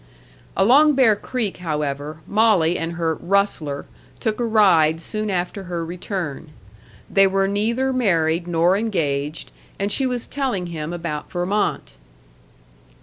[0.57, 3.85] Along Bear Creek, however, Molly and her "rustler"
[4.19, 6.49] took a ride soon after her return.
[7.07, 11.93] They were neither married nor engaged, and she was telling him about Vermont.